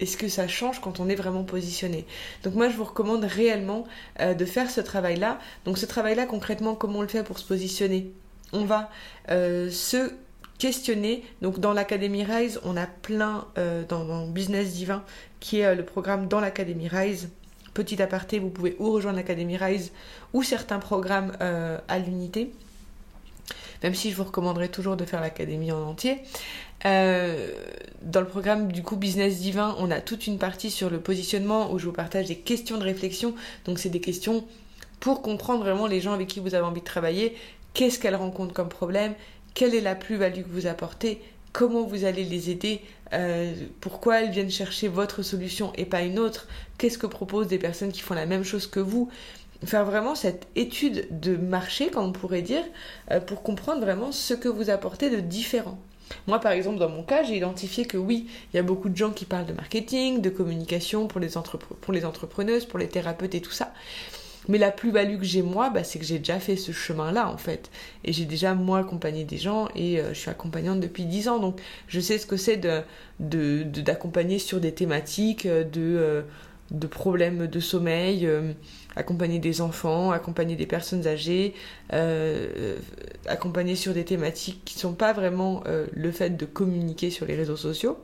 est-ce 0.02 0.16
que 0.16 0.28
ça 0.28 0.48
change 0.48 0.80
quand 0.80 0.98
on 0.98 1.08
est 1.08 1.14
vraiment 1.14 1.44
positionné? 1.44 2.04
Donc 2.42 2.54
moi 2.54 2.68
je 2.68 2.76
vous 2.76 2.82
recommande 2.84 3.24
réellement 3.24 3.86
euh, 4.18 4.34
de 4.34 4.44
faire 4.44 4.68
ce 4.68 4.80
travail-là. 4.80 5.38
Donc 5.64 5.78
ce 5.78 5.86
travail-là 5.86 6.26
concrètement 6.26 6.74
comment 6.74 6.98
on 6.98 7.02
le 7.02 7.08
fait 7.08 7.22
pour 7.22 7.38
se 7.38 7.44
positionner? 7.44 8.10
On 8.52 8.64
va 8.64 8.90
euh, 9.30 9.70
se 9.70 10.12
questionner. 10.58 11.22
Donc 11.40 11.60
dans 11.60 11.72
l'Académie 11.72 12.24
Rise, 12.24 12.60
on 12.64 12.76
a 12.76 12.86
plein 12.86 13.46
euh, 13.58 13.84
dans, 13.88 14.26
Business 14.26 14.72
Divin, 14.72 15.04
qui 15.38 15.60
est 15.60 15.74
le 15.74 15.84
programme 15.84 16.26
dans 16.26 16.40
l'Académie 16.40 16.88
Rise. 16.88 17.30
Petit 17.72 18.02
aparté, 18.02 18.40
vous 18.40 18.50
pouvez 18.50 18.74
ou 18.80 18.90
rejoindre 18.90 19.16
l'Académie 19.16 19.56
Rise 19.56 19.92
ou 20.32 20.42
certains 20.42 20.80
programmes 20.80 21.32
à 21.40 21.98
l'unité. 21.98 22.52
Même 23.82 23.94
si 23.94 24.10
je 24.10 24.16
vous 24.16 24.24
recommanderais 24.24 24.68
toujours 24.68 24.96
de 24.96 25.04
faire 25.04 25.20
l'Académie 25.20 25.72
en 25.72 25.82
entier. 25.82 26.22
Dans 26.84 28.20
le 28.20 28.26
programme 28.26 28.72
du 28.72 28.82
coup 28.82 28.96
Business 28.96 29.38
Divin, 29.38 29.76
on 29.78 29.90
a 29.90 30.00
toute 30.00 30.26
une 30.26 30.38
partie 30.38 30.70
sur 30.70 30.90
le 30.90 31.00
positionnement 31.00 31.72
où 31.72 31.78
je 31.78 31.86
vous 31.86 31.92
partage 31.92 32.26
des 32.26 32.36
questions 32.36 32.78
de 32.78 32.84
réflexion. 32.84 33.34
Donc 33.64 33.78
c'est 33.78 33.88
des 33.88 34.00
questions 34.00 34.44
pour 35.00 35.20
comprendre 35.20 35.64
vraiment 35.64 35.86
les 35.86 36.00
gens 36.00 36.12
avec 36.12 36.28
qui 36.28 36.40
vous 36.40 36.54
avez 36.54 36.64
envie 36.64 36.80
de 36.80 36.86
travailler, 36.86 37.36
qu'est-ce 37.74 37.98
qu'elles 37.98 38.14
rencontrent 38.14 38.54
comme 38.54 38.68
problème, 38.68 39.14
quelle 39.54 39.74
est 39.74 39.80
la 39.80 39.96
plus-value 39.96 40.42
que 40.42 40.48
vous 40.48 40.66
apportez, 40.66 41.20
comment 41.52 41.82
vous 41.82 42.04
allez 42.04 42.24
les 42.24 42.50
aider, 42.50 42.80
euh, 43.12 43.52
pourquoi 43.80 44.22
elles 44.22 44.30
viennent 44.30 44.50
chercher 44.50 44.88
votre 44.88 45.22
solution 45.22 45.72
et 45.76 45.84
pas 45.84 46.02
une 46.02 46.18
autre, 46.18 46.46
qu'est-ce 46.78 46.98
que 46.98 47.06
proposent 47.06 47.48
des 47.48 47.58
personnes 47.58 47.92
qui 47.92 48.00
font 48.00 48.14
la 48.14 48.26
même 48.26 48.44
chose 48.44 48.66
que 48.66 48.80
vous? 48.80 49.10
Faire 49.64 49.84
vraiment 49.84 50.14
cette 50.14 50.46
étude 50.56 51.06
de 51.10 51.36
marché, 51.36 51.90
comme 51.90 52.06
on 52.06 52.12
pourrait 52.12 52.42
dire, 52.42 52.64
euh, 53.10 53.20
pour 53.20 53.42
comprendre 53.42 53.80
vraiment 53.80 54.12
ce 54.12 54.34
que 54.34 54.48
vous 54.48 54.70
apportez 54.70 55.10
de 55.10 55.20
différent. 55.20 55.78
Moi, 56.26 56.38
par 56.38 56.52
exemple, 56.52 56.78
dans 56.78 56.88
mon 56.88 57.02
cas, 57.02 57.22
j'ai 57.22 57.36
identifié 57.36 57.84
que 57.84 57.96
oui, 57.96 58.28
il 58.52 58.56
y 58.56 58.60
a 58.60 58.62
beaucoup 58.62 58.88
de 58.88 58.96
gens 58.96 59.10
qui 59.10 59.24
parlent 59.24 59.46
de 59.46 59.52
marketing, 59.52 60.20
de 60.20 60.30
communication 60.30 61.06
pour 61.06 61.20
les, 61.20 61.30
pour 61.80 61.92
les 61.92 62.04
entrepreneuses, 62.04 62.66
pour 62.66 62.78
les 62.78 62.88
thérapeutes 62.88 63.34
et 63.34 63.40
tout 63.40 63.50
ça. 63.50 63.72
Mais 64.48 64.58
la 64.58 64.72
plus-value 64.72 65.18
que 65.18 65.24
j'ai 65.24 65.42
moi, 65.42 65.70
bah, 65.70 65.84
c'est 65.84 65.98
que 65.98 66.04
j'ai 66.04 66.18
déjà 66.18 66.40
fait 66.40 66.56
ce 66.56 66.72
chemin-là 66.72 67.28
en 67.28 67.36
fait. 67.36 67.70
Et 68.04 68.12
j'ai 68.12 68.24
déjà 68.24 68.54
moi 68.54 68.80
accompagné 68.80 69.24
des 69.24 69.36
gens 69.36 69.68
et 69.76 70.00
euh, 70.00 70.14
je 70.14 70.18
suis 70.18 70.30
accompagnante 70.30 70.80
depuis 70.80 71.04
10 71.04 71.28
ans. 71.28 71.38
Donc 71.38 71.60
je 71.86 72.00
sais 72.00 72.18
ce 72.18 72.26
que 72.26 72.36
c'est 72.36 72.56
de, 72.56 72.82
d'accompagner 73.20 74.38
sur 74.38 74.58
des 74.58 74.72
thématiques 74.72 75.46
euh, 75.46 75.62
de, 75.62 75.80
euh, 75.80 76.22
de 76.72 76.86
problèmes 76.86 77.46
de 77.46 77.60
sommeil, 77.60 78.28
accompagner 78.96 79.38
des 79.38 79.60
enfants, 79.60 80.10
accompagner 80.10 80.56
des 80.56 80.66
personnes 80.66 81.06
âgées, 81.06 81.54
accompagner 83.26 83.76
sur 83.76 83.94
des 83.94 84.04
thématiques 84.04 84.62
qui 84.64 84.76
ne 84.76 84.80
sont 84.80 84.94
pas 84.94 85.12
vraiment 85.12 85.62
le 85.92 86.10
fait 86.10 86.36
de 86.36 86.46
communiquer 86.46 87.10
sur 87.10 87.26
les 87.26 87.36
réseaux 87.36 87.56
sociaux 87.56 87.98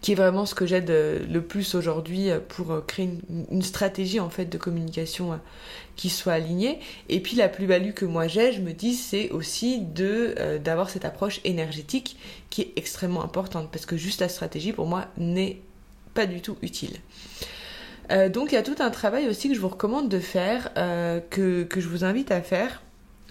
qui 0.00 0.12
est 0.12 0.14
vraiment 0.14 0.46
ce 0.46 0.54
que 0.54 0.66
j'aide 0.66 0.90
euh, 0.90 1.18
le 1.28 1.42
plus 1.42 1.74
aujourd'hui 1.74 2.30
euh, 2.30 2.38
pour 2.46 2.70
euh, 2.70 2.80
créer 2.80 3.10
une, 3.50 3.62
stratégie 3.62 4.20
en 4.20 4.30
fait 4.30 4.46
de 4.46 4.58
communication 4.58 5.40
qui 5.96 6.08
soit 6.08 6.34
alignée. 6.34 6.78
Et 7.08 7.20
puis 7.20 7.36
la 7.36 7.48
plus-value 7.48 7.92
que 7.92 8.04
moi 8.04 8.28
j'ai, 8.28 8.52
je 8.52 8.60
me 8.60 8.72
dis, 8.72 8.94
c'est 8.94 9.30
aussi 9.30 9.80
de 9.80 10.58
d'avoir 10.58 10.90
cette 10.90 11.04
approche 11.04 11.40
énergétique 11.44 12.16
qui 12.50 12.62
est 12.62 12.72
extrêmement 12.76 13.22
importante 13.24 13.70
parce 13.70 13.84
que 13.84 13.96
juste 13.96 14.20
la 14.20 14.28
stratégie 14.28 14.72
pour 14.72 14.86
moi 14.86 15.06
n'est 15.18 15.60
du 16.26 16.40
tout 16.40 16.56
utile. 16.62 16.96
donc 18.10 18.52
il 18.52 18.54
y 18.54 18.58
a 18.58 18.62
tout 18.62 18.76
un 18.78 18.90
travail 18.90 19.28
aussi 19.28 19.48
que 19.48 19.54
je 19.54 19.60
vous 19.60 19.68
recommande 19.68 20.08
de 20.08 20.18
faire, 20.18 20.72
que, 21.30 21.64
que 21.64 21.80
je 21.80 21.88
vous 21.88 22.04
invite 22.04 22.30
à 22.30 22.40
faire 22.40 22.82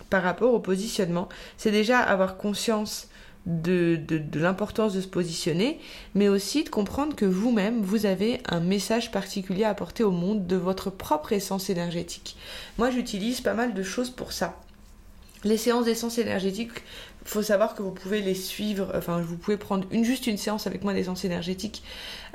par 0.10 0.24
rapport 0.24 0.53
au 0.53 0.60
positionnement. 0.60 1.29
C'est 1.58 1.72
déjà 1.72 2.00
avoir 2.00 2.38
conscience 2.38 3.08
de, 3.48 4.00
l'importance 4.34 4.94
de 4.94 5.01
se 5.01 5.08
positionner, 5.08 5.79
mais 6.15 6.27
aussi 6.27 6.63
de 6.63 6.70
comprendre 6.70 7.15
que 7.15 7.25
vous-même, 7.25 7.82
vous 7.82 8.06
avez 8.06 8.41
un 8.46 8.60
message 8.60 9.12
particulier 9.12 9.63
à 9.63 9.70
apporter 9.70 10.03
au 10.03 10.12
monde 10.12 10.46
de 10.48 10.58
votre 10.58 10.89
propre 10.89 11.34
essence 11.34 11.70
énergétique. 11.70 12.36
Moi, 12.77 12.91
j'utilise 12.91 13.41
pas 13.41 13.53
mal 13.53 13.74
de 13.74 13.84
choses 13.84 14.10
pour 14.10 14.34
ça. 14.34 14.60
Les 15.44 15.58
séances 15.58 15.86
d'essence 15.86 16.17
énergétique, 16.17 16.72
faut 17.27 17.44
savoir 17.44 17.75
que 17.75 17.82
vous 17.82 17.91
pouvez 17.91 18.22
les 18.22 18.34
suivre, 18.34 18.91
enfin 18.96 19.20
vous 19.22 19.38
pouvez 19.38 19.58
prendre 19.58 19.86
une, 19.91 20.03
juste 20.03 20.27
une 20.27 20.38
séance 20.38 20.65
avec 20.65 20.84
moi 20.84 20.94
d'essence 20.94 21.25
énergétique. 21.25 21.84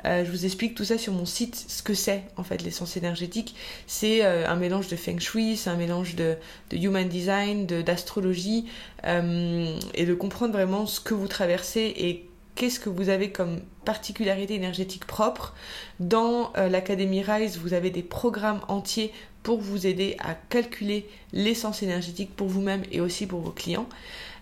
Euh, 0.05 0.23
je 0.23 0.29
vous 0.29 0.45
explique 0.45 0.75
tout 0.75 0.83
ça 0.85 0.97
sur 0.97 1.13
mon 1.13 1.25
site, 1.25 1.55
ce 1.67 1.81
que 1.81 1.93
c'est 1.93 2.23
en 2.37 2.43
fait 2.43 2.61
l'essence 2.61 2.95
énergétique. 2.95 3.55
C'est 3.87 4.23
euh, 4.23 4.47
un 4.47 4.55
mélange 4.55 4.87
de 4.87 4.95
feng 4.95 5.19
shui, 5.19 5.57
c'est 5.57 5.69
un 5.69 5.75
mélange 5.75 6.15
de, 6.15 6.35
human 6.71 7.07
design, 7.07 7.65
d'astrologie, 7.65 8.65
euh, 9.05 9.75
et 9.95 10.05
de 10.05 10.13
comprendre 10.13 10.53
vraiment 10.53 10.85
ce 10.85 10.99
que 10.99 11.13
vous 11.13 11.27
traversez 11.27 11.93
et 11.97 12.29
qu'est-ce 12.55 12.79
que 12.79 12.89
vous 12.89 13.09
avez 13.09 13.31
comme 13.31 13.61
particularité 13.85 14.53
énergétique 14.53 15.05
propre. 15.05 15.55
Dans 15.99 16.53
l'Académie 16.55 17.23
Rise, 17.23 17.57
vous 17.57 17.73
avez 17.73 17.89
des 17.89 18.03
programmes 18.03 18.61
entiers 18.67 19.11
pour 19.43 19.59
vous 19.59 19.85
aider 19.85 20.15
à 20.19 20.33
calculer 20.33 21.07
l'essence 21.33 21.83
énergétique 21.83 22.35
pour 22.35 22.47
vous-même 22.47 22.83
et 22.91 23.01
aussi 23.01 23.27
pour 23.27 23.41
vos 23.41 23.51
clients. 23.51 23.87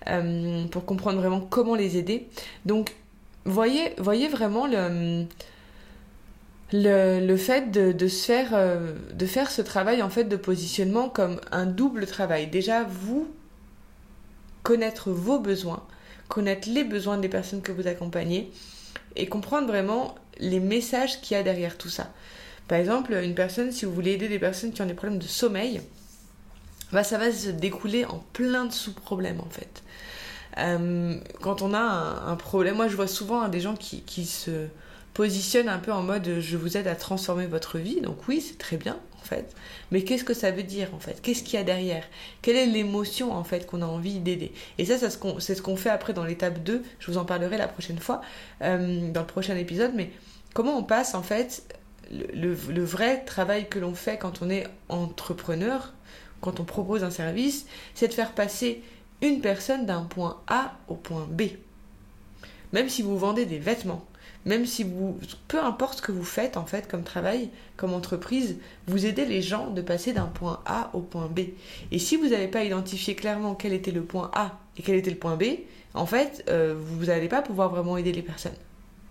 Euh, 0.08 0.66
pour 0.66 0.86
comprendre 0.86 1.20
vraiment 1.20 1.42
comment 1.42 1.76
les 1.76 1.98
aider. 1.98 2.28
Donc, 2.66 2.96
voyez, 3.46 3.94
vraiment 4.00 4.66
le, 4.66 5.28
fait 7.38 7.72
de, 7.72 8.08
faire, 8.08 8.50
euh, 8.54 8.96
de 9.14 9.26
faire 9.28 9.52
ce 9.52 9.62
travail 9.62 10.02
en 10.02 10.10
fait 10.10 10.24
de 10.24 10.36
positionnement 10.36 11.08
comme 11.08 11.40
un 11.52 11.68
double 11.68 12.08
travail. 12.08 12.48
Déjà, 12.48 12.84
vous 12.84 13.28
connaître 14.64 15.12
vos 15.12 15.40
besoins, 15.40 15.84
connaître 16.30 16.68
les 16.68 16.84
besoins 16.84 17.20
des 17.20 17.30
personnes 17.30 17.62
que 17.62 17.72
vous 17.72 17.88
accompagnez 17.88 18.52
et 19.16 19.28
comprendre 19.28 19.68
vraiment 19.68 20.16
les 20.40 20.60
messages 20.60 21.22
qu'il 21.22 21.38
y 21.38 21.40
a 21.40 21.44
derrière 21.44 21.78
tout 21.78 21.90
ça. 21.90 22.12
Par 22.72 22.80
exemple, 22.80 23.12
une 23.22 23.36
personne, 23.36 23.74
si 23.74 23.84
vous 23.84 23.92
voulez 23.92 24.12
aider 24.12 24.30
des 24.30 24.40
personnes 24.40 24.72
qui 24.72 24.82
ont 24.82 24.86
des 24.86 24.94
problèmes 24.94 25.20
de 25.20 25.28
sommeil, 25.28 25.82
bah, 26.94 27.04
ça 27.04 27.18
va 27.18 27.30
se 27.30 27.50
découler 27.50 28.06
en 28.06 28.24
plein 28.32 28.64
de 28.64 28.72
sous-problèmes 28.72 29.42
en 29.42 29.50
fait. 29.50 29.84
Euh, 30.58 31.20
quand 31.42 31.62
on 31.62 31.74
a 31.74 31.82
un, 31.82 32.36
problème, 32.38 32.78
moi 32.78 32.88
je 32.88 32.96
vois 32.96 33.08
souvent 33.08 33.46
des 33.50 33.60
gens 33.60 33.76
qui, 33.76 34.04
qui, 34.04 34.24
se 34.24 34.68
positionnent 35.14 35.68
un 35.68 35.80
peu 35.80 35.92
en 35.92 36.02
mode 36.02 36.40
je 36.40 36.56
vous 36.56 36.78
aide 36.78 36.88
à 36.88 36.96
transformer 36.96 37.46
votre 37.46 37.78
vie, 37.78 38.00
donc 38.00 38.26
oui 38.30 38.40
c'est 38.40 38.58
très 38.58 38.78
bien 38.78 38.98
en 39.22 39.26
fait, 39.26 39.54
mais 39.92 40.06
qu'est-ce 40.06 40.24
que 40.24 40.34
ça 40.34 40.52
veut 40.52 40.64
dire 40.64 40.96
en 40.96 41.00
fait? 41.00 41.22
Qu'est-ce 41.22 41.44
qu'il 41.44 41.56
y 41.56 41.62
a 41.62 41.66
derrière? 41.66 42.06
Quelle 42.42 42.56
est 42.56 42.68
l'émotion 42.68 43.34
en 43.34 43.44
fait 43.44 43.68
qu'on 43.68 43.82
a 43.82 43.86
envie 43.86 44.20
d'aider? 44.20 44.54
Et 44.78 44.86
ça, 44.86 44.98
c'est 44.98 45.56
ce 45.56 45.62
qu'on 45.62 45.76
fait 45.76 45.90
après 45.90 46.14
dans 46.14 46.24
l'étape 46.24 46.64
2, 46.64 46.84
je 47.00 47.12
vous 47.12 47.18
en 47.18 47.26
parlerai 47.26 47.58
la 47.58 47.68
prochaine 47.68 48.00
fois, 48.00 48.22
euh, 48.62 49.12
dans 49.12 49.22
le 49.22 49.28
prochain 49.28 49.58
épisode, 49.58 49.92
mais 49.94 50.10
comment 50.54 50.78
on 50.78 50.84
passe 50.84 51.16
en 51.16 51.22
fait 51.22 51.66
le, 52.12 52.84
vrai 52.84 53.24
travail 53.26 53.68
que 53.70 53.80
l'on 53.80 53.94
fait 53.94 54.18
quand 54.18 54.42
on 54.42 54.50
est 54.50 54.68
entrepreneur, 54.90 55.94
quand 56.42 56.60
on 56.60 56.64
propose 56.64 57.04
un 57.04 57.12
service, 57.12 57.66
c'est 57.94 58.08
de 58.08 58.14
faire 58.14 58.34
passer 58.34 58.82
une 59.22 59.42
personne 59.42 59.86
d'un 59.86 60.04
point 60.04 60.42
A 60.48 60.78
au 60.88 60.96
point 60.96 61.28
B. 61.30 61.44
Même 62.74 62.90
si 62.90 63.02
vous 63.02 63.18
vendez 63.18 63.46
des 63.46 63.60
vêtements, 63.60 64.06
même 64.46 64.66
si 64.66 64.84
vous, 64.84 65.20
peu 65.48 65.60
importe 65.64 66.00
ce 66.00 66.02
que 66.02 66.12
vous 66.12 66.24
faites 66.24 66.58
en 66.58 66.66
fait 66.66 66.88
comme 66.88 67.04
travail, 67.04 67.50
comme 67.78 67.94
entreprise, 67.94 68.58
vous 68.88 69.06
aidez 69.06 69.26
les 69.26 69.42
gens 69.42 69.70
de 69.70 69.82
passer 69.82 70.14
d'un 70.14 70.26
point 70.26 70.62
A 70.66 70.90
au 70.94 71.02
point 71.02 71.28
B. 71.28 71.42
Et 71.92 72.00
si 72.00 72.16
vous 72.16 72.30
n'avez 72.30 72.48
pas 72.48 72.64
identifié 72.64 73.14
clairement 73.14 73.54
quel 73.54 73.74
était 73.74 73.92
le 73.92 74.04
point 74.04 74.32
A 74.34 74.58
et 74.78 74.82
quel 74.82 74.96
était 74.96 75.12
le 75.12 75.18
point 75.18 75.36
B, 75.36 75.44
en 75.94 76.06
fait, 76.06 76.44
euh, 76.50 76.74
vous 76.76 77.06
n'allez 77.06 77.28
pas 77.28 77.42
pouvoir 77.42 77.70
vraiment 77.70 77.98
aider 77.98 78.14
les 78.14 78.22
personnes. 78.24 78.56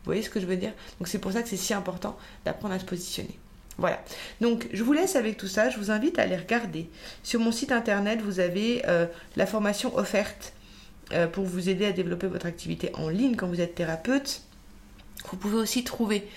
Vous 0.05 0.07
voyez 0.07 0.23
ce 0.23 0.31
que 0.31 0.41
je 0.41 0.47
veux 0.47 0.57
dire? 0.57 0.73
Donc 0.99 1.09
c'est 1.09 1.19
pour 1.19 1.33
ça 1.33 1.43
que 1.43 1.49
c'est 1.49 1.57
si 1.57 1.75
important 1.75 2.17
d'apprendre 2.45 2.75
à 2.75 2.79
se 2.79 2.85
positionner. 2.85 3.39
Voilà. 3.81 3.99
Donc, 4.43 4.69
je 4.73 4.83
vous 4.83 4.93
laisse 4.93 5.17
avec 5.17 5.39
tout 5.39 5.49
ça. 5.49 5.71
Je 5.71 5.79
vous 5.79 5.91
invite 5.91 6.19
à 6.19 6.23
aller 6.23 6.37
regarder. 6.37 6.89
Sur 7.23 7.41
mon 7.41 7.51
site 7.51 7.73
internet, 7.73 8.21
vous 8.21 8.39
avez 8.39 8.83
euh, 8.87 9.07
la 9.37 9.47
formation 9.47 9.97
offerte 9.97 10.53
euh, 11.13 11.27
pour 11.27 11.45
vous 11.45 11.71
aider 11.71 11.87
à 11.87 11.93
développer 11.93 12.27
votre 12.27 12.45
activité 12.45 12.91
en 12.95 13.09
ligne 13.09 13.37
quand 13.37 13.49
vous 13.49 13.61
êtes 13.61 13.75
thérapeute. 13.75 14.43
Vous 15.31 15.39
pouvez 15.39 15.57
aussi 15.57 15.83
trouver 15.83 16.29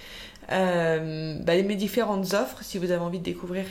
euh, 0.52 1.38
bah, 1.42 1.62
mes 1.62 1.76
différentes 1.76 2.34
offres 2.34 2.64
si 2.64 2.78
vous 2.78 2.92
avez 2.92 3.02
envie 3.02 3.20
de 3.20 3.26
découvrir 3.26 3.66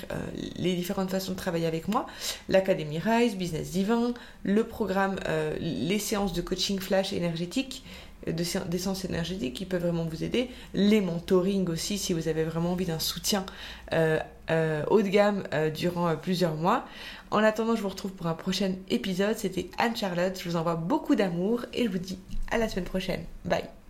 les 0.57 0.75
différentes 0.75 1.11
façons 1.11 1.33
de 1.33 1.37
travailler 1.37 1.67
avec 1.67 1.89
moi. 1.89 2.07
L'Académie 2.51 2.99
Rise, 2.99 3.37
Business 3.37 3.71
Divin, 3.71 4.13
le 4.43 4.65
programme, 4.65 5.17
les 5.61 5.99
séances 5.99 6.35
de 6.35 6.43
coaching 6.43 6.79
flash 6.79 7.13
énergétique 7.15 7.85
d'essence 8.27 9.05
énergétique 9.05 9.55
qui 9.55 9.67
peuvent 9.67 9.83
vraiment 9.83 10.05
vous 10.05 10.25
aider. 10.25 10.51
Les 10.75 11.01
mentoring 11.01 11.69
aussi 11.69 11.99
si 11.99 12.13
vous 12.13 12.29
avez 12.29 12.45
vraiment 12.45 12.73
envie 12.73 12.87
d'un 12.87 12.99
soutien 12.99 13.45
euh, 13.93 14.19
euh, 14.51 14.85
haut 14.91 15.03
de 15.03 15.09
gamme 15.09 15.45
euh, 15.53 15.71
durant 15.71 16.15
plusieurs 16.17 16.55
mois. 16.55 16.85
En 17.31 17.39
attendant, 17.39 17.75
je 17.77 17.83
vous 17.83 17.89
retrouve 17.89 18.13
pour 18.13 18.27
un 18.27 18.35
prochain 18.35 18.75
épisode. 18.91 19.37
C'était 19.37 19.71
Anne-Charlotte. 19.79 20.39
Je 20.39 20.49
vous 20.49 20.57
envoie 20.57 20.77
beaucoup 20.77 21.15
d'amour 21.15 21.65
et 21.73 21.85
je 21.85 21.89
vous 21.89 21.99
dis 21.99 22.19
à 22.51 22.59
la 22.59 22.69
semaine 22.69 22.85
prochaine. 22.85 23.25
Bye 23.45 23.82